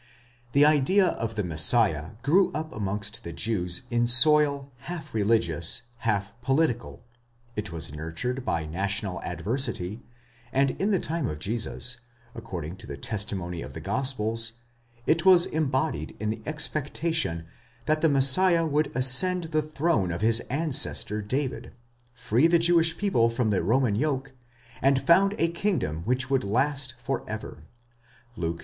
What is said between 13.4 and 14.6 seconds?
of the gospels,